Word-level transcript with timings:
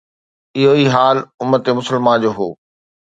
اهو 0.57 0.71
ئي 0.77 0.85
حال 0.95 1.17
امت 1.41 1.65
مسلمه 1.77 2.13
جو 2.21 2.31
هو. 2.39 2.47